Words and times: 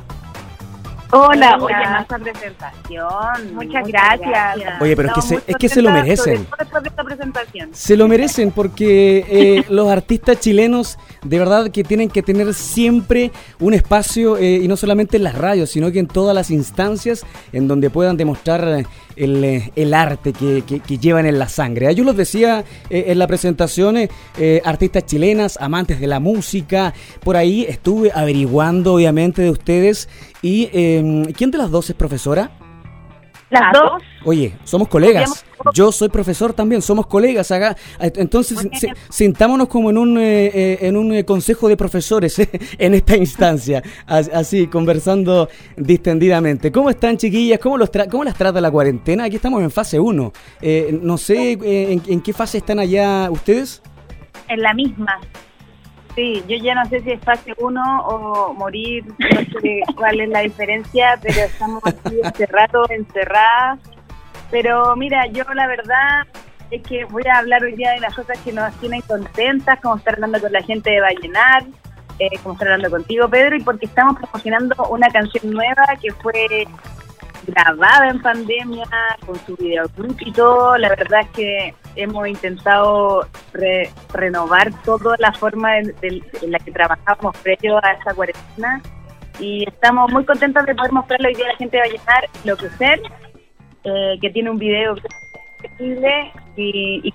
Hola, 1.17 1.59
oye, 1.61 1.75
más 1.75 2.07
presentación. 2.07 3.55
Muchas, 3.55 3.87
gracias. 3.87 4.81
Oye, 4.81 4.97
pero 4.97 5.09
es 5.11 5.15
que, 5.15 5.23
se, 5.23 5.41
es 5.47 5.57
que 5.57 5.69
se 5.69 5.81
lo 5.81 5.93
merecen. 5.93 6.45
Se 7.71 7.97
lo 7.97 8.09
merecen 8.09 8.51
porque 8.51 9.25
eh, 9.29 9.65
los 9.71 9.89
artistas 9.89 10.41
chilenos 10.41 10.99
de 11.23 11.39
verdad 11.39 11.71
que 11.71 11.85
tienen 11.85 12.11
que 12.11 12.23
tener 12.23 12.53
siempre 12.53 13.31
un 13.61 13.75
espacio 13.75 14.37
eh, 14.39 14.61
y 14.63 14.67
no 14.67 14.77
solamente 14.77 15.17
en 15.17 15.23
las 15.23 15.37
radios, 15.37 15.71
sino 15.71 15.93
que 15.93 16.01
en 16.01 16.09
todas 16.09 16.35
las 16.35 16.51
instancias 16.51 17.25
en 17.53 17.69
donde 17.69 17.91
puedan 17.91 18.17
demostrar 18.17 18.85
el, 19.17 19.45
eh, 19.45 19.73
el 19.77 19.95
arte 19.95 20.33
que, 20.33 20.63
que, 20.63 20.99
llevan 20.99 21.27
en 21.27 21.39
la 21.39 21.49
sangre. 21.49 21.95
Yo 21.95 22.05
los 22.05 22.17
decía 22.17 22.65
en 22.89 23.19
la 23.19 23.27
presentación, 23.27 23.97
artistas 24.65 25.05
chilenas, 25.07 25.59
amantes 25.61 26.01
de 26.01 26.07
la 26.07 26.21
música, 26.21 26.95
por 27.23 27.37
ahí 27.37 27.67
estuve 27.69 28.11
averiguando 28.15 28.95
obviamente 28.95 29.43
de 29.43 29.51
ustedes 29.51 30.09
y 30.41 30.69
em, 30.73 31.25
¿quién 31.33 31.51
de 31.51 31.59
las 31.59 31.71
dos 31.71 31.91
es 31.91 31.97
profesora? 31.97 32.51
Las 33.55 33.73
dos. 33.73 34.03
Oye, 34.25 34.53
somos 34.65 34.89
colegas. 34.89 35.45
Yo 35.73 35.93
soy 35.93 36.09
profesor 36.09 36.53
también, 36.53 36.83
somos 36.83 37.07
colegas 37.07 37.53
acá. 37.53 37.77
Entonces, 38.01 38.59
sintámonos 39.09 39.69
como 39.69 39.91
en 39.91 39.99
un, 39.99 40.19
eh, 40.19 40.47
eh, 40.47 40.79
en 40.83 40.97
un 40.97 41.13
eh, 41.13 41.25
consejo 41.25 41.69
de 41.69 41.77
profesores 41.77 42.37
en 42.79 42.95
esta 42.95 43.17
instancia, 43.17 43.81
así, 44.07 44.67
conversando 44.67 45.49
distendidamente. 45.77 46.73
¿Cómo 46.73 46.91
están, 46.91 47.17
chiquillas? 47.17 47.61
¿Cómo, 47.61 47.79
los 47.79 47.91
¿Cómo 48.11 48.25
las 48.25 48.35
trata 48.35 48.61
la 48.61 48.73
cuarentena? 48.73 49.25
Aquí 49.25 49.37
estamos 49.37 49.63
en 49.63 49.71
fase 49.71 50.01
1. 50.01 50.33
no 51.01 51.19
sé 51.19 51.53
en, 51.53 52.03
en 52.07 52.21
qué 52.23 52.33
fase 52.33 52.59
están 52.59 52.81
allá 52.81 53.31
ustedes. 53.31 53.81
En 54.49 54.61
la 54.61 54.75
misma. 54.75 55.21
Sí, 56.15 56.45
yo 56.47 56.57
ya 56.57 56.75
no 56.77 56.85
sé 56.87 57.01
si 57.01 57.11
es 57.11 57.21
fase 57.21 57.55
1 57.59 58.07
o 58.07 58.55
morir, 58.55 59.05
no 59.19 59.61
sé 59.61 59.83
cuál 59.97 60.21
es 60.21 60.29
la 60.29 60.41
diferencia, 60.41 61.19
pero 61.21 61.41
estamos 61.41 61.83
aquí 61.85 62.21
hace 62.23 62.47
rato 62.47 62.85
encerradas. 62.89 63.81
Pero 64.51 64.95
mira, 64.95 65.27
yo 65.27 65.43
la 65.55 65.67
verdad 65.67 66.27
es 66.71 66.83
que 66.83 67.05
voy 67.07 67.25
a 67.27 67.39
hablar 67.39 67.65
hoy 67.65 67.73
día 67.73 67.93
de 67.93 68.01
las 68.01 68.15
cosas 68.15 68.39
que 68.45 68.53
nos 68.53 68.73
tienen 68.77 69.01
contentas, 69.03 69.81
como 69.81 69.97
estar 69.97 70.15
hablando 70.15 70.41
con 70.41 70.53
la 70.53 70.63
gente 70.63 70.91
de 70.91 71.01
Vallenar, 71.01 71.65
eh, 72.21 72.31
como 72.43 72.53
estar 72.55 72.69
hablando 72.69 72.91
contigo, 72.91 73.29
Pedro, 73.29 73.57
y 73.57 73.63
porque 73.63 73.87
estamos 73.87 74.17
promocionando 74.17 74.87
una 74.91 75.09
canción 75.09 75.51
nueva 75.51 75.85
que 76.01 76.13
fue 76.13 76.67
grabada 77.47 78.09
en 78.09 78.23
pandemia, 78.23 78.87
con 79.27 79.35
su 79.47 79.57
videoclip 79.57 80.23
y 80.23 80.33
todo. 80.33 80.79
La 80.79 80.91
verdad 80.91 81.23
es 81.23 81.31
que 81.31 81.75
hemos 81.97 82.27
intentado 82.29 83.27
renovar 84.13 84.73
toda 84.83 85.17
la 85.19 85.33
forma 85.33 85.79
en, 85.79 85.95
la 86.43 86.59
que 86.59 86.73
trabajamos 86.73 87.37
previo 87.39 87.79
a 87.85 87.93
esta 87.93 88.15
cuarentena 88.15 88.83
y 89.39 89.65
estamos 89.69 90.13
muy 90.13 90.25
contentos 90.25 90.65
de 90.67 90.75
poder 90.75 90.93
mostrarle 90.93 91.29
hoy 91.29 91.35
día 91.35 91.47
a 91.47 91.53
la 91.53 91.57
gente 91.57 91.77
de 91.77 91.83
Vallenar 91.83 92.29
lo 92.45 92.57
que 92.57 92.69
ser, 92.71 93.01
eh, 93.85 94.19
que 94.21 94.31
tiene 94.31 94.51
un 94.51 94.59
video 94.59 94.97
increíble 95.63 96.33
y, 96.57 97.01
y. 97.05 97.13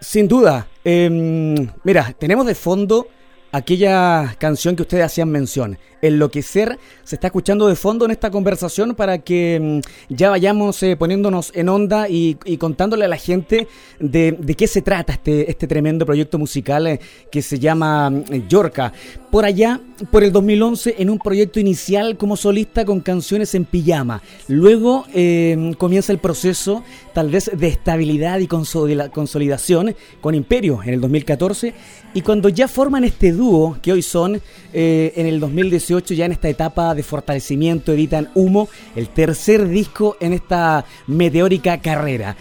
Sin 0.00 0.28
duda. 0.28 0.66
Em, 0.84 1.68
mira, 1.84 2.12
tenemos 2.18 2.46
de 2.46 2.54
fondo 2.54 3.06
aquella 3.52 4.34
canción 4.38 4.76
que 4.76 4.82
ustedes 4.82 5.04
hacían 5.04 5.30
mención, 5.30 5.78
Enloquecer, 6.02 6.78
se 7.04 7.16
está 7.16 7.28
escuchando 7.28 7.66
de 7.68 7.76
fondo 7.76 8.04
en 8.04 8.10
esta 8.10 8.30
conversación 8.30 8.94
para 8.94 9.18
que 9.18 9.82
mm, 10.08 10.14
ya 10.14 10.30
vayamos 10.30 10.82
eh, 10.82 10.96
poniéndonos 10.96 11.52
en 11.54 11.68
onda 11.68 12.08
y, 12.08 12.36
contándole 12.58 13.04
a 13.04 13.08
la 13.08 13.16
gente 13.16 13.68
de, 13.98 14.36
qué 14.56 14.66
se 14.66 14.82
trata 14.82 15.12
este, 15.12 15.50
este 15.50 15.66
tremendo 15.66 16.06
proyecto 16.06 16.38
musical 16.38 16.86
eh, 16.86 17.00
que 17.30 17.42
se 17.42 17.58
llama 17.58 18.10
mm, 18.10 18.48
Yorca. 18.48 18.92
Por 19.30 19.44
allá, 19.44 19.80
por 20.10 20.24
el 20.24 20.32
2011, 20.32 20.96
en 20.98 21.08
un 21.08 21.18
proyecto 21.18 21.60
inicial 21.60 22.16
como 22.16 22.36
solista 22.36 22.84
con 22.84 23.00
canciones 23.00 23.54
en 23.54 23.64
pijama. 23.64 24.22
Luego 24.48 25.06
eh, 25.14 25.72
comienza 25.78 26.12
el 26.12 26.18
proceso 26.18 26.82
tal 27.12 27.30
vez 27.30 27.50
de 27.54 27.68
estabilidad 27.68 28.40
y 28.40 28.48
consolidación 28.48 29.94
con 30.20 30.34
Imperio 30.34 30.80
en 30.82 30.94
el 30.94 31.00
2014 31.00 31.74
y 32.12 32.22
cuando 32.22 32.48
ya 32.48 32.66
forman 32.66 33.04
este 33.04 33.32
dúo, 33.32 33.76
que 33.80 33.92
hoy 33.92 34.02
son, 34.02 34.40
eh, 34.72 35.12
en 35.14 35.26
el 35.26 35.38
2018, 35.38 35.89
ya 35.98 36.26
en 36.26 36.32
esta 36.32 36.48
etapa 36.48 36.94
de 36.94 37.02
fortalecimiento, 37.02 37.92
editan 37.92 38.30
Humo, 38.34 38.68
el 38.94 39.08
tercer 39.08 39.66
disco 39.68 40.16
en 40.20 40.32
esta 40.32 40.84
meteórica 41.06 41.78
carrera. 41.80 42.36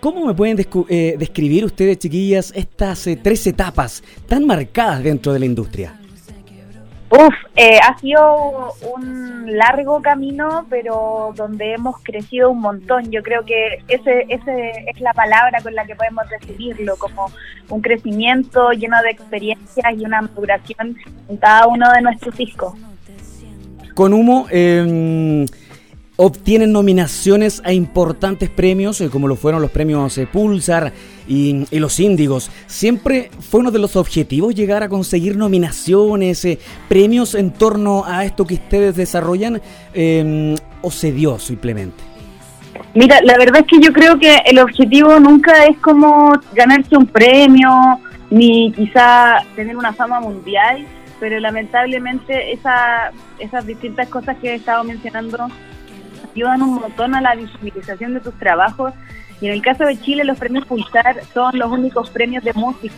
¿Cómo 0.00 0.26
me 0.26 0.34
pueden 0.34 0.58
eh, 0.88 1.16
describir 1.18 1.64
ustedes, 1.64 1.98
chiquillas, 1.98 2.52
estas 2.54 3.06
eh, 3.06 3.16
tres 3.16 3.46
etapas 3.46 4.02
tan 4.26 4.46
marcadas 4.46 5.02
dentro 5.02 5.32
de 5.32 5.38
la 5.38 5.46
industria? 5.46 5.98
Uf, 7.10 7.34
eh, 7.54 7.78
ha 7.78 7.96
sido 7.98 8.74
un 8.96 9.56
largo 9.56 10.02
camino, 10.02 10.66
pero 10.68 11.32
donde 11.36 11.74
hemos 11.74 12.02
crecido 12.02 12.50
un 12.50 12.60
montón. 12.60 13.10
Yo 13.10 13.22
creo 13.22 13.44
que 13.44 13.82
ese, 13.86 14.26
ese 14.28 14.72
es 14.88 15.00
la 15.00 15.12
palabra 15.12 15.60
con 15.62 15.74
la 15.74 15.86
que 15.86 15.94
podemos 15.94 16.24
definirlo, 16.28 16.96
como 16.96 17.30
un 17.68 17.80
crecimiento 17.82 18.72
lleno 18.72 19.00
de 19.02 19.10
experiencias 19.10 19.94
y 19.96 20.04
una 20.04 20.22
maduración 20.22 20.96
en 21.28 21.36
cada 21.36 21.66
uno 21.68 21.92
de 21.92 22.02
nuestros 22.02 22.36
discos. 22.36 22.74
Con 23.94 24.12
Humo, 24.12 24.46
eh, 24.50 25.46
obtienen 26.16 26.72
nominaciones 26.72 27.60
a 27.64 27.72
importantes 27.72 28.48
premios, 28.48 29.00
eh, 29.00 29.08
como 29.10 29.26
lo 29.26 29.36
fueron 29.36 29.60
los 29.60 29.70
premios 29.70 30.16
eh, 30.18 30.28
Pulsar 30.30 30.92
y, 31.26 31.66
los 31.72 31.98
Índigos. 31.98 32.50
¿Siempre 32.66 33.30
fue 33.40 33.60
uno 33.60 33.70
de 33.70 33.78
los 33.78 33.96
objetivos 33.96 34.54
llegar 34.54 34.82
a 34.82 34.88
conseguir 34.88 35.36
nominaciones, 35.36 36.44
eh, 36.44 36.58
premios 36.88 37.34
en 37.34 37.50
torno 37.50 38.04
a 38.06 38.24
esto 38.24 38.46
que 38.46 38.54
ustedes 38.54 38.96
desarrollan, 38.96 39.60
em, 39.92 40.54
o 40.82 40.90
se 40.90 41.10
dio 41.10 41.38
simplemente? 41.38 42.02
Mira, 42.94 43.20
la 43.22 43.36
verdad 43.36 43.62
es 43.62 43.66
que 43.66 43.84
yo 43.84 43.92
creo 43.92 44.18
que 44.18 44.36
el 44.46 44.58
objetivo 44.58 45.18
nunca 45.18 45.64
es 45.66 45.76
como 45.78 46.32
ganarse 46.54 46.96
un 46.96 47.06
premio, 47.06 47.70
ni 48.30 48.72
quizá 48.72 49.38
tener 49.56 49.76
una 49.76 49.92
fama 49.92 50.20
mundial, 50.20 50.86
pero 51.20 51.40
lamentablemente 51.40 52.52
esa, 52.52 53.12
esas 53.38 53.66
distintas 53.66 54.08
cosas 54.08 54.36
que 54.38 54.50
he 54.50 54.54
estado 54.54 54.84
mencionando 54.84 55.48
ayudan 56.34 56.62
un 56.62 56.74
montón 56.76 57.14
a 57.14 57.20
la 57.20 57.34
visibilización 57.34 58.14
de 58.14 58.20
tus 58.20 58.38
trabajos. 58.38 58.92
Y 59.40 59.46
en 59.46 59.52
el 59.52 59.62
caso 59.62 59.84
de 59.84 60.00
Chile, 60.00 60.24
los 60.24 60.38
premios 60.38 60.64
Pulsar 60.66 61.22
son 61.32 61.58
los 61.58 61.70
únicos 61.70 62.10
premios 62.10 62.44
de 62.44 62.52
música 62.54 62.94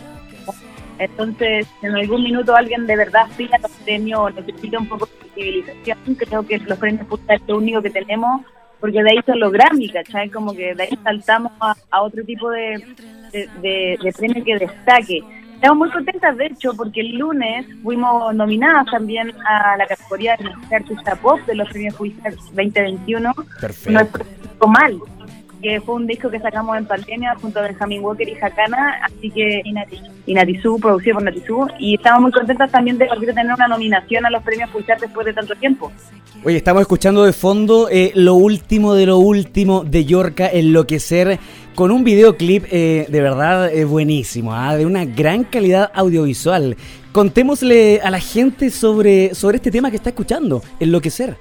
Entonces, 0.99 1.67
en 1.81 1.95
algún 1.95 2.23
minuto 2.23 2.55
alguien 2.55 2.85
de 2.87 2.95
verdad 2.95 3.27
pida 3.35 3.57
los 3.59 3.71
premios 3.71 4.19
o 4.19 4.29
necesita 4.29 4.79
un 4.79 4.87
poco 4.87 5.05
de 5.05 5.29
civilización, 5.35 6.15
creo 6.15 6.45
que 6.45 6.57
los 6.59 6.77
premios 6.77 7.07
Pulsar 7.07 7.37
es 7.37 7.47
lo 7.47 7.57
único 7.57 7.81
que 7.81 7.89
tenemos, 7.89 8.41
porque 8.79 9.03
de 9.03 9.11
ahí 9.11 9.19
son 9.25 9.39
los 9.39 9.51
Grammy, 9.51 9.89
¿cachai? 9.89 10.29
Como 10.29 10.53
que 10.53 10.73
de 10.75 10.83
ahí 10.83 10.99
saltamos 11.03 11.51
a, 11.59 12.01
otro 12.01 12.23
tipo 12.23 12.49
de, 12.49 12.83
de, 13.31 13.99
de 14.01 14.13
premio 14.13 14.43
que 14.43 14.57
destaque. 14.57 15.23
Estamos 15.57 15.79
muy 15.79 15.89
contentas, 15.89 16.37
de 16.37 16.45
hecho, 16.45 16.71
porque 16.75 17.01
el 17.01 17.17
lunes 17.17 17.65
fuimos 17.81 18.33
nominadas 18.35 18.85
también 18.91 19.33
a 19.43 19.75
la 19.75 19.87
categoría 19.87 20.37
de 20.69 20.75
artista 20.75 21.15
pop 21.15 21.39
de 21.47 21.55
los 21.55 21.67
premios 21.69 21.95
Juicer 21.95 22.35
2021. 22.35 23.33
Perfecto. 23.59 23.91
Nuestro 23.91 24.67
mal, 24.67 24.99
que 25.59 25.81
fue 25.81 25.95
un 25.95 26.05
disco 26.05 26.29
que 26.29 26.39
sacamos 26.39 26.77
en 26.77 26.85
pandemia 26.85 27.33
junto 27.41 27.57
a 27.57 27.63
Benjamin 27.63 28.03
Walker 28.03 28.29
y 28.29 28.35
Hakana, 28.39 28.99
así 29.03 29.31
que 29.31 29.63
y 30.27 30.33
Natizú, 30.35 30.79
producido 30.79 31.15
por 31.15 31.23
Natizú, 31.23 31.67
y 31.79 31.95
estamos 31.95 32.21
muy 32.21 32.31
contentas 32.31 32.69
también 32.69 32.99
de 32.99 33.07
poder 33.07 33.33
tener 33.33 33.51
una 33.51 33.67
nominación 33.67 34.27
a 34.27 34.29
los 34.29 34.43
premios 34.43 34.69
Pulsar 34.69 34.99
después 34.99 35.25
de 35.25 35.33
tanto 35.33 35.55
tiempo. 35.55 35.91
Oye, 36.43 36.57
estamos 36.57 36.81
escuchando 36.81 37.23
de 37.23 37.33
fondo 37.33 37.89
eh, 37.89 38.11
lo 38.13 38.35
último 38.35 38.93
de 38.93 39.07
lo 39.07 39.17
último 39.17 39.83
de 39.83 40.05
Yorka, 40.05 40.47
Enloquecer, 40.47 41.39
con 41.77 41.91
un 41.91 42.03
videoclip 42.03 42.65
eh, 42.71 43.05
de 43.07 43.21
verdad 43.21 43.71
eh, 43.71 43.85
buenísimo, 43.85 44.51
¿ah? 44.51 44.75
de 44.75 44.87
una 44.87 45.05
gran 45.05 45.43
calidad 45.43 45.91
audiovisual. 45.93 46.75
Contémosle 47.11 48.01
a 48.01 48.09
la 48.09 48.19
gente 48.19 48.71
sobre, 48.71 49.35
sobre 49.35 49.57
este 49.57 49.69
tema 49.69 49.91
que 49.91 49.97
está 49.97 50.09
escuchando, 50.09 50.63
Enloquecer. 50.79 51.37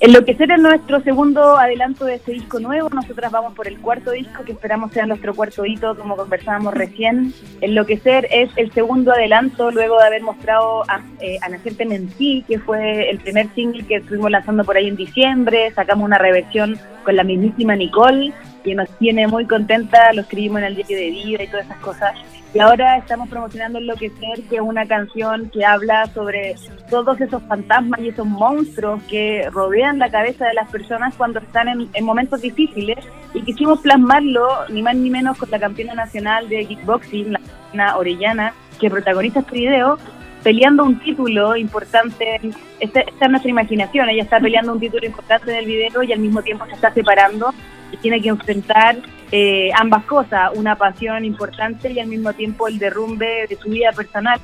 Enloquecer 0.00 0.50
es 0.50 0.58
nuestro 0.58 1.00
segundo 1.02 1.56
adelanto 1.56 2.06
de 2.06 2.16
este 2.16 2.32
disco 2.32 2.58
nuevo. 2.58 2.88
Nosotras 2.88 3.30
vamos 3.30 3.54
por 3.54 3.68
el 3.68 3.78
cuarto 3.78 4.10
disco, 4.10 4.42
que 4.44 4.50
esperamos 4.50 4.90
sea 4.90 5.06
nuestro 5.06 5.32
cuarto 5.32 5.64
hito, 5.64 5.96
como 5.96 6.16
conversábamos 6.16 6.74
recién. 6.74 7.32
Enloquecer 7.60 8.26
es 8.32 8.50
el 8.56 8.72
segundo 8.72 9.12
adelanto, 9.12 9.70
luego 9.70 9.96
de 10.00 10.06
haber 10.08 10.22
mostrado 10.22 10.82
a, 10.88 11.02
eh, 11.20 11.38
a 11.40 11.48
Nacerte 11.48 11.86
Mentí, 11.86 12.44
que 12.48 12.58
fue 12.58 13.08
el 13.08 13.20
primer 13.20 13.46
single 13.54 13.86
que 13.86 13.96
estuvimos 13.96 14.32
lanzando 14.32 14.64
por 14.64 14.76
ahí 14.76 14.88
en 14.88 14.96
diciembre. 14.96 15.70
Sacamos 15.72 16.04
una 16.04 16.18
reversión 16.18 16.76
con 17.04 17.14
la 17.14 17.22
mismísima 17.22 17.76
Nicole 17.76 18.34
que 18.62 18.74
nos 18.74 18.88
tiene 18.98 19.26
muy 19.26 19.46
contenta, 19.46 20.12
lo 20.12 20.22
escribimos 20.22 20.58
en 20.60 20.64
el 20.66 20.76
diario 20.76 20.96
de 20.96 21.10
vida 21.10 21.42
y 21.42 21.46
todas 21.48 21.66
esas 21.66 21.78
cosas. 21.78 22.14
Y 22.52 22.58
ahora 22.58 22.96
estamos 22.96 23.28
promocionando 23.28 23.78
Enloquecer, 23.78 24.42
que 24.48 24.56
es 24.56 24.60
una 24.60 24.84
canción 24.84 25.50
que 25.50 25.64
habla 25.64 26.06
sobre 26.06 26.56
todos 26.88 27.20
esos 27.20 27.40
fantasmas 27.44 28.00
y 28.00 28.08
esos 28.08 28.26
monstruos 28.26 29.00
que 29.04 29.48
rodean 29.52 30.00
la 30.00 30.10
cabeza 30.10 30.46
de 30.46 30.54
las 30.54 30.68
personas 30.68 31.14
cuando 31.14 31.38
están 31.38 31.68
en, 31.68 32.04
momentos 32.04 32.40
difíciles. 32.40 32.98
Y 33.34 33.42
quisimos 33.42 33.78
plasmarlo, 33.80 34.48
ni 34.68 34.82
más 34.82 34.96
ni 34.96 35.10
menos, 35.10 35.38
con 35.38 35.48
la 35.50 35.60
campeona 35.60 35.94
nacional 35.94 36.48
de 36.48 36.64
kickboxing, 36.66 37.36
la 37.72 37.96
Orellana, 37.96 38.52
que 38.80 38.90
protagoniza 38.90 39.40
este 39.40 39.54
video, 39.54 39.96
peleando 40.42 40.82
un 40.82 40.98
título 40.98 41.54
importante. 41.54 42.40
Esta, 42.80 43.02
esta, 43.02 43.24
es 43.26 43.30
nuestra 43.30 43.50
imaginación. 43.50 44.08
Ella 44.08 44.24
está 44.24 44.40
peleando 44.40 44.72
un 44.72 44.80
título 44.80 45.06
importante 45.06 45.52
en 45.52 45.58
el 45.58 45.66
video 45.66 46.02
y 46.02 46.12
al 46.12 46.18
mismo 46.18 46.42
tiempo 46.42 46.66
se 46.66 46.72
está 46.72 46.92
separando 46.92 47.54
y 47.92 47.96
tiene 47.98 48.20
que 48.20 48.28
enfrentar 48.28 48.98
eh, 49.32 49.70
ambas 49.78 50.04
cosas, 50.04 50.50
una 50.54 50.76
pasión 50.76 51.24
importante 51.24 51.90
y 51.92 52.00
al 52.00 52.08
mismo 52.08 52.32
tiempo 52.32 52.66
el 52.68 52.78
derrumbe 52.78 53.46
de 53.48 53.56
su 53.56 53.68
vida 53.68 53.92
personal. 53.92 54.40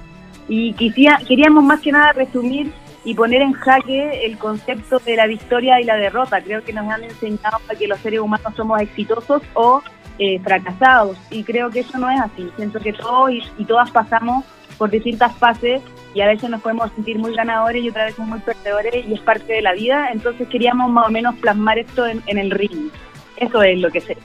Y 0.48 0.74
queríamos 0.74 1.64
más 1.64 1.80
que 1.80 1.90
nada 1.90 2.12
resumir 2.12 2.72
y 3.04 3.14
poner 3.14 3.42
en 3.42 3.52
jaque 3.52 4.26
el 4.26 4.36
concepto 4.36 4.98
de 4.98 5.16
la 5.16 5.26
victoria 5.26 5.80
y 5.80 5.84
la 5.84 5.96
derrota. 5.96 6.40
Creo 6.40 6.62
que 6.62 6.72
nos 6.72 6.88
han 6.88 7.04
enseñado 7.04 7.58
que 7.78 7.86
los 7.88 7.98
seres 8.00 8.20
humanos 8.20 8.52
somos 8.56 8.80
exitosos 8.80 9.42
o 9.54 9.82
eh, 10.18 10.40
fracasados 10.40 11.16
y 11.30 11.44
creo 11.44 11.70
que 11.70 11.80
eso 11.80 11.98
no 11.98 12.10
es 12.10 12.20
así. 12.20 12.50
Siento 12.56 12.80
que 12.80 12.92
todos 12.92 13.30
y, 13.58 13.64
todas 13.64 13.90
pasamos 13.90 14.44
por 14.78 14.90
distintas 14.90 15.36
fases 15.36 15.82
y 16.14 16.20
a 16.20 16.26
veces 16.26 16.50
nos 16.50 16.62
podemos 16.62 16.90
sentir 16.92 17.18
muy 17.18 17.34
ganadores 17.34 17.82
y 17.82 17.90
otras 17.90 18.06
veces 18.06 18.26
muy 18.26 18.40
perdedores 18.40 19.06
y 19.06 19.14
es 19.14 19.20
parte 19.20 19.52
de 19.52 19.62
la 19.62 19.72
vida. 19.72 20.10
Entonces 20.12 20.48
queríamos 20.48 20.90
más 20.90 21.06
o 21.06 21.10
menos 21.10 21.36
plasmar 21.36 21.78
esto 21.78 22.06
en, 22.06 22.22
en 22.26 22.38
el 22.38 22.50
ring. 22.50 22.90
Eso 23.36 23.62
es 23.62 23.78
lo 23.78 23.90
que 23.90 24.00
sé. 24.00 24.16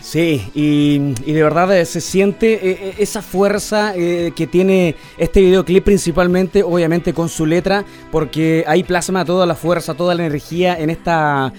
Sí, 0.00 0.42
y, 0.54 0.98
de 1.32 1.42
verdad 1.42 1.76
eh, 1.76 1.84
se 1.84 2.00
siente 2.00 2.54
eh, 2.54 2.60
eh, 2.70 2.94
esa 2.98 3.20
fuerza 3.20 3.92
que 3.94 4.48
tiene 4.50 4.94
este 5.16 5.40
videoclip 5.40 5.84
principalmente, 5.84 6.62
obviamente 6.62 7.12
con 7.12 7.28
su 7.28 7.46
letra, 7.46 7.84
porque 8.10 8.64
ahí 8.66 8.84
plasma 8.84 9.24
toda 9.24 9.44
la 9.44 9.54
fuerza, 9.54 9.94
toda 9.94 10.14
la 10.14 10.24
energía 10.24 10.78
en 10.78 10.90
esta 10.90 11.52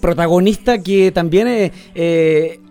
protagonista 0.00 0.82
que 0.82 1.10
también 1.12 1.72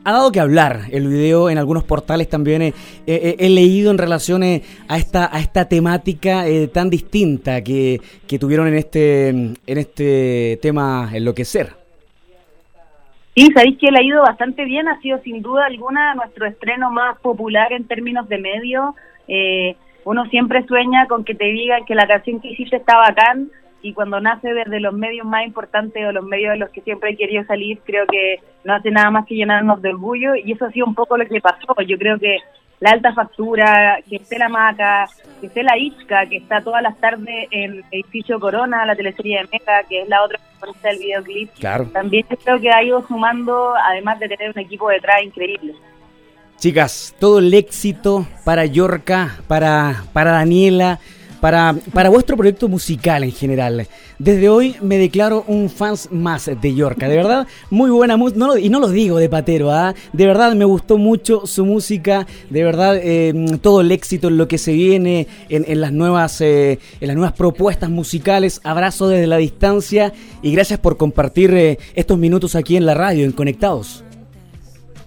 ha 0.03 0.11
dado 0.11 0.31
que 0.31 0.39
hablar. 0.39 0.85
El 0.91 1.07
video 1.07 1.49
en 1.49 1.57
algunos 1.57 1.83
portales 1.83 2.29
también 2.29 2.73
he 3.05 3.49
leído 3.49 3.91
en 3.91 3.97
relación 3.97 4.43
a 4.43 4.97
esta, 4.97 5.29
a 5.35 5.39
esta 5.39 5.65
temática 5.67 6.45
tan 6.71 6.89
distinta 6.89 7.63
que, 7.63 7.99
que 8.27 8.39
tuvieron 8.39 8.67
en 8.67 8.75
este, 8.75 9.29
en 9.29 9.57
este 9.65 10.59
tema 10.61 11.09
Enloquecer. 11.13 11.78
Sí, 13.35 13.47
sabéis 13.53 13.77
que 13.77 13.91
le 13.91 13.99
ha 13.99 14.03
ido 14.03 14.21
bastante 14.21 14.65
bien, 14.65 14.87
ha 14.87 14.99
sido 15.01 15.19
sin 15.19 15.41
duda 15.41 15.65
alguna 15.65 16.15
nuestro 16.15 16.45
estreno 16.45 16.91
más 16.91 17.17
popular 17.19 17.71
en 17.71 17.87
términos 17.87 18.27
de 18.27 18.37
medio. 18.37 18.95
Eh, 19.27 19.75
uno 20.05 20.25
siempre 20.25 20.65
sueña 20.65 21.07
con 21.07 21.23
que 21.23 21.35
te 21.35 21.45
digan 21.45 21.85
que 21.85 21.95
la 21.95 22.07
canción 22.07 22.41
que 22.41 22.49
hiciste 22.49 22.77
está 22.77 22.97
bacán 22.97 23.49
y 23.81 23.93
cuando 23.93 24.19
nace 24.19 24.53
desde 24.53 24.79
los 24.79 24.93
medios 24.93 25.25
más 25.25 25.45
importantes 25.45 26.05
o 26.05 26.11
los 26.11 26.25
medios 26.25 26.53
de 26.53 26.57
los 26.57 26.69
que 26.71 26.81
siempre 26.81 27.11
he 27.11 27.17
querido 27.17 27.43
salir, 27.45 27.79
creo 27.85 28.05
que 28.07 28.39
no 28.63 28.73
hace 28.73 28.91
nada 28.91 29.09
más 29.11 29.25
que 29.25 29.35
llenarnos 29.35 29.81
de 29.81 29.89
orgullo 29.89 30.35
y 30.35 30.51
eso 30.51 30.65
ha 30.65 30.71
sido 30.71 30.87
un 30.87 30.95
poco 30.95 31.17
lo 31.17 31.25
que 31.25 31.39
pasó. 31.39 31.75
Yo 31.87 31.97
creo 31.97 32.17
que 32.17 32.37
la 32.79 32.91
alta 32.91 33.13
factura, 33.13 33.99
que 34.09 34.17
esté 34.17 34.37
la 34.37 34.49
Maca, 34.49 35.07
que 35.39 35.47
esté 35.47 35.63
la 35.63 35.77
Itzka, 35.77 36.25
que 36.25 36.37
está 36.37 36.61
todas 36.61 36.81
las 36.81 36.97
tardes 36.97 37.47
en 37.51 37.83
edificio 37.91 38.39
Corona, 38.39 38.85
la 38.85 38.95
teleserie 38.95 39.37
de 39.37 39.47
Meca, 39.51 39.83
que 39.87 40.01
es 40.01 40.09
la 40.09 40.23
otra 40.23 40.39
protagonista 40.59 40.89
del 40.89 40.99
videoclip. 40.99 41.49
Claro. 41.59 41.85
También 41.85 42.25
creo 42.43 42.59
que 42.59 42.69
ha 42.71 42.83
ido 42.83 43.05
sumando, 43.07 43.73
además 43.75 44.19
de 44.19 44.29
tener 44.29 44.51
un 44.51 44.59
equipo 44.59 44.89
detrás 44.89 45.23
increíble. 45.23 45.75
Chicas, 46.57 47.15
todo 47.19 47.39
el 47.39 47.53
éxito 47.53 48.27
para 48.43 48.65
Yorka, 48.65 49.37
para, 49.47 50.03
para 50.11 50.31
Daniela, 50.31 50.99
para, 51.39 51.75
para 51.93 52.09
vuestro 52.09 52.37
proyecto 52.37 52.67
musical 52.67 53.23
en 53.23 53.31
general. 53.31 53.87
Desde 54.17 54.49
hoy 54.49 54.75
me 54.81 54.97
declaro 54.97 55.45
un 55.47 55.69
fans 55.69 56.09
más 56.11 56.49
de 56.61 56.75
Yorka. 56.75 57.07
De 57.07 57.15
verdad, 57.15 57.47
muy 57.69 57.89
buena 57.89 58.17
música. 58.17 58.59
Y 58.59 58.69
no 58.69 58.79
lo 58.79 58.89
digo 58.89 59.17
de 59.17 59.29
patero, 59.29 59.71
¿ah? 59.71 59.95
De 60.11 60.25
verdad 60.25 60.53
me 60.55 60.65
gustó 60.65 60.97
mucho 60.97 61.47
su 61.47 61.65
música. 61.65 62.27
De 62.49 62.63
verdad, 62.63 62.97
eh, 63.01 63.33
todo 63.61 63.81
el 63.81 63.91
éxito 63.91 64.27
en 64.27 64.37
lo 64.37 64.47
que 64.47 64.57
se 64.57 64.73
viene, 64.73 65.27
en, 65.49 65.79
las, 65.79 65.93
nuevas, 65.93 66.41
eh, 66.41 66.79
en 66.99 67.07
las 67.07 67.15
nuevas 67.15 67.33
propuestas 67.33 67.89
musicales. 67.89 68.59
Abrazo 68.63 69.07
desde 69.07 69.27
la 69.27 69.37
distancia 69.37 70.13
y 70.41 70.51
gracias 70.51 70.79
por 70.79 70.97
compartir 70.97 71.53
eh, 71.53 71.79
estos 71.95 72.17
minutos 72.17 72.55
aquí 72.55 72.75
en 72.75 72.85
la 72.85 72.95
radio, 72.95 73.23
en 73.23 73.31
Conectados. 73.31 74.03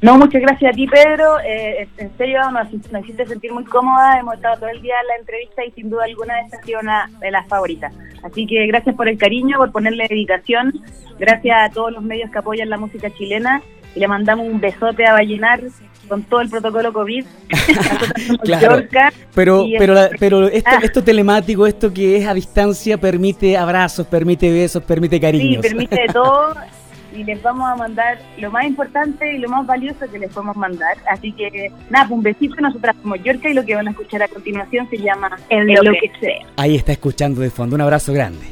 No, 0.02 0.18
muchas 0.18 0.42
gracias 0.42 0.72
a 0.72 0.74
ti, 0.74 0.88
Pedro. 0.88 1.38
Eh, 1.46 1.88
en 1.96 2.16
serio, 2.18 2.40
nos, 2.50 2.72
hiciste 2.72 3.24
sentir 3.24 3.52
muy 3.52 3.64
cómoda. 3.64 4.18
Hemos 4.18 4.34
estado 4.34 4.56
todo 4.56 4.68
el 4.68 4.82
día 4.82 4.94
en 5.00 5.06
la 5.06 5.16
entrevista 5.16 5.64
y 5.64 5.70
sin 5.70 5.90
duda 5.90 6.04
alguna 6.04 6.40
esta 6.40 6.56
ha 6.58 6.62
sido 6.64 6.80
una 6.80 7.08
de 7.20 7.30
las 7.30 7.46
favoritas. 7.46 7.94
Así 8.24 8.44
que 8.44 8.66
gracias 8.66 8.96
por 8.96 9.08
el 9.08 9.16
cariño, 9.16 9.58
por 9.58 9.70
ponerle 9.70 10.08
dedicación. 10.08 10.72
Gracias 11.20 11.56
a 11.56 11.72
todos 11.72 11.92
los 11.92 12.02
medios 12.02 12.32
que 12.32 12.38
apoyan 12.38 12.68
la 12.68 12.78
música 12.78 13.10
chilena. 13.10 13.62
Y 13.94 14.00
le 14.00 14.08
mandamos 14.08 14.48
un 14.48 14.60
besote 14.60 15.06
a 15.06 15.12
Vallenar 15.12 15.60
con 16.08 16.24
todo 16.24 16.40
el 16.40 16.50
protocolo 16.50 16.92
COVID. 16.92 17.24
claro, 18.42 18.82
pero 19.34 19.66
pero 19.78 19.94
pero 20.18 20.48
esto, 20.48 20.70
ah. 20.72 20.80
esto 20.82 21.04
telemático, 21.04 21.64
esto 21.64 21.92
que 21.92 22.16
es 22.16 22.26
a 22.26 22.34
distancia, 22.34 22.98
permite 22.98 23.56
abrazos, 23.56 24.06
permite 24.08 24.50
besos, 24.50 24.82
permite 24.82 25.20
cariños. 25.20 25.62
Sí, 25.62 25.68
permite 25.68 26.06
todo. 26.12 26.54
Y 27.14 27.24
les 27.24 27.42
vamos 27.42 27.68
a 27.68 27.76
mandar 27.76 28.18
lo 28.38 28.50
más 28.50 28.64
importante 28.64 29.34
y 29.34 29.38
lo 29.38 29.48
más 29.48 29.66
valioso 29.66 30.10
que 30.10 30.18
les 30.18 30.32
podemos 30.32 30.56
mandar. 30.56 30.96
Así 31.10 31.32
que 31.32 31.70
nada, 31.90 32.06
pues 32.08 32.16
un 32.16 32.22
besito 32.22 32.56
nosotras 32.60 32.96
como 33.02 33.16
Yorka 33.16 33.48
y 33.48 33.54
lo 33.54 33.64
que 33.64 33.74
van 33.74 33.88
a 33.88 33.90
escuchar 33.90 34.22
a 34.22 34.28
continuación 34.28 34.88
se 34.90 34.98
llama 34.98 35.36
El, 35.48 35.66
lo 35.66 35.92
que 35.92 36.10
sea. 36.20 36.46
Ahí 36.56 36.76
está 36.76 36.92
escuchando 36.92 37.40
de 37.40 37.50
fondo. 37.50 37.76
Un 37.76 37.82
abrazo 37.82 38.12
grande. 38.12 38.46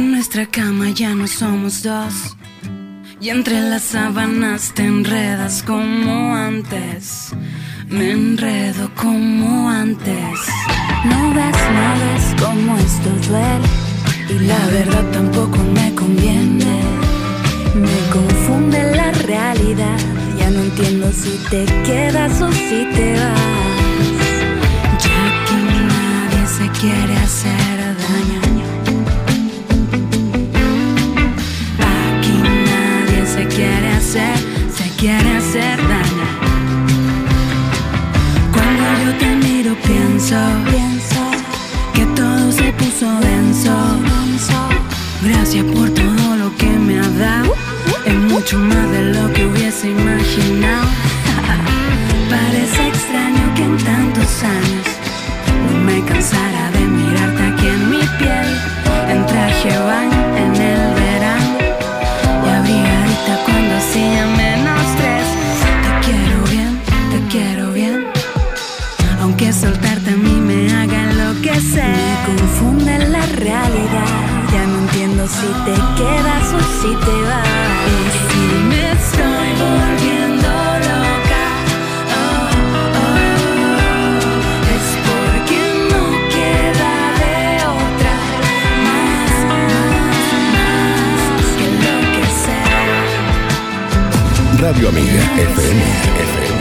Nuestra 0.00 0.46
cama 0.46 0.90
ya 0.90 1.14
no 1.14 1.26
somos 1.26 1.82
dos. 1.82 2.36
Y 3.20 3.28
entre 3.28 3.60
las 3.60 3.82
sábanas 3.82 4.72
te 4.74 4.84
enredas 4.84 5.62
como 5.62 6.34
antes. 6.34 7.30
Me 7.88 8.12
enredo 8.12 8.90
como 8.94 9.68
antes. 9.68 10.38
No 11.04 11.34
ves, 11.34 11.56
no 11.76 11.88
ves 12.02 12.42
cómo 12.42 12.76
esto 12.78 13.10
duele. 13.28 13.68
Y 14.30 14.38
la 14.46 14.66
verdad 14.66 15.04
tampoco 15.12 15.58
me 15.58 15.94
conviene. 15.94 16.80
Me 17.74 18.10
confunde 18.10 18.96
la 18.96 19.12
realidad. 19.12 19.98
Ya 20.38 20.50
no 20.50 20.62
entiendo 20.62 21.12
si 21.12 21.38
te 21.50 21.64
quedas 21.84 22.40
o 22.40 22.50
si 22.50 22.86
te 22.94 23.14
vas. 23.20 23.40
Ya 25.04 25.22
que 25.46 25.56
nadie 25.92 26.46
se 26.46 26.80
quiere 26.80 27.16
hacer 27.18 27.61
pienso, 39.86 40.36
pienso 40.70 41.22
que 41.94 42.04
todo 42.14 42.52
se 42.52 42.72
puso 42.72 43.06
denso. 43.20 43.74
Gracias 45.22 45.64
por 45.66 45.88
todo 45.90 46.36
lo 46.36 46.56
que 46.56 46.66
me 46.66 46.98
ha 46.98 47.08
dado. 47.08 47.54
Es 48.04 48.14
mucho 48.14 48.58
más 48.58 48.90
de 48.90 49.02
lo 49.14 49.32
que 49.32 49.46
hubiese 49.46 49.90
imaginado. 49.90 50.88
Parece 52.30 52.88
extraño 52.88 53.54
que 53.54 53.62
en 53.62 53.76
tantos 53.78 54.42
años 54.42 54.86
no 55.70 55.78
me 55.86 56.04
cansara 56.04 56.51
si 75.32 75.48
te 75.64 75.74
quedas 75.98 76.46
o 76.52 76.60
si 76.80 76.90
te 77.06 77.16
vas. 77.28 77.48
Si 78.28 78.44
me 78.70 78.82
estoy 78.92 79.48
volviendo 79.64 80.50
loca. 80.88 81.44
oh, 82.18 82.48
oh, 83.00 83.16
es 84.76 84.86
porque 85.08 85.60
no 85.90 86.04
queda 86.34 86.94
de 87.22 87.36
otra. 87.80 88.14
Más, 88.86 89.34
más, 89.52 90.26
más 90.54 91.46
que 91.56 91.64
enloquecer. 91.72 92.70
Radio 94.60 94.84
Amiga 94.90 95.22
FM, 95.36 95.80
FM. 96.28 96.51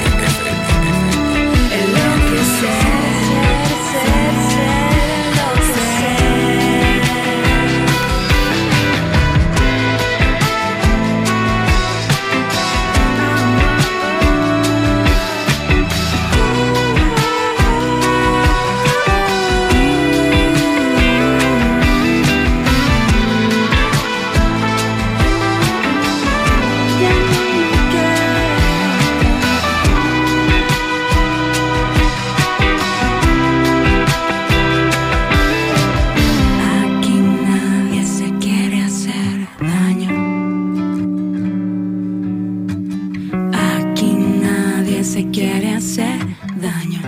Quiere 45.29 45.75
hacer 45.75 46.19
daño. 46.57 47.01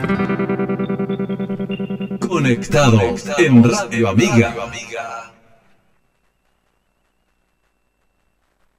Conectado 2.19 2.99
en 3.37 3.63
Radio 3.63 4.09
Amiga. 4.09 4.55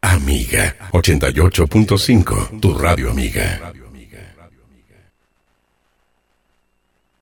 Amiga 0.00 0.76
88.5, 0.93 2.61
tu 2.61 2.75
radio 2.75 3.11
amiga. 3.11 3.73